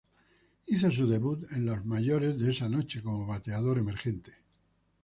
Hizo 0.65 0.89
su 0.89 1.05
debut 1.07 1.43
en 1.51 1.67
las 1.67 1.85
mayores 1.85 2.35
de 2.39 2.49
esa 2.51 2.67
noche 2.67 3.03
como 3.03 3.27
bateador 3.27 3.77
emergente. 3.77 4.33